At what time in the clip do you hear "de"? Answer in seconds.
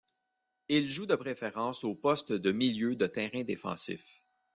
1.05-1.13, 2.31-2.51, 2.95-3.05